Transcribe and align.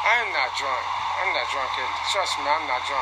I'm 0.00 0.32
not 0.32 0.48
drunk. 0.56 0.84
I'm 1.20 1.30
not 1.36 1.46
drunk. 1.52 1.70
Trust 2.10 2.38
me, 2.40 2.48
I'm 2.48 2.66
not 2.66 2.80
drunk. 2.88 2.98